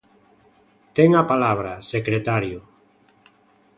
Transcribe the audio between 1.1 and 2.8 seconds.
a palabra, secretario.